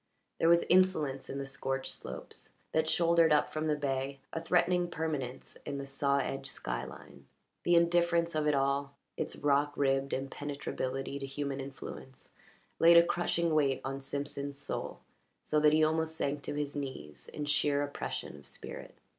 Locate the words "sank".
16.15-16.41